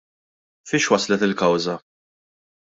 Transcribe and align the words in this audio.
Fiex 0.69 0.85
waslet 0.89 1.21
il-kawża? 1.25 1.75